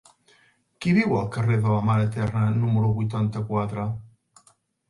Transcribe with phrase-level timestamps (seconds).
[0.85, 3.87] Qui viu al carrer de la Mare Eterna número vuitanta-quatre?